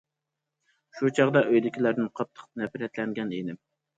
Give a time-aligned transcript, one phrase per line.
[0.99, 3.61] شۇ چاغدا ئۆيدىكىلەردىن قاتتىق نەپرەتلەنگەن ئىدىم.